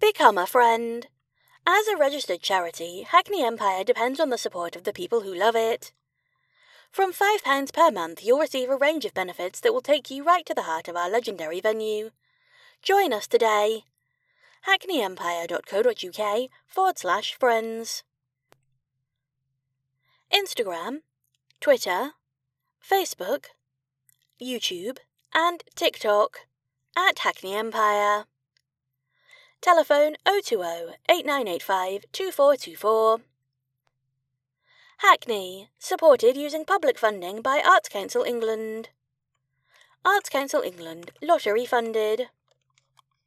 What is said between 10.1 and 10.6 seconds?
right to